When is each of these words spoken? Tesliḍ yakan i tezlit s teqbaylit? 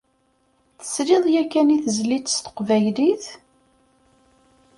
Tesliḍ 0.79 1.25
yakan 1.33 1.73
i 1.75 1.77
tezlit 1.85 2.27
s 2.35 2.37
teqbaylit? 2.39 3.25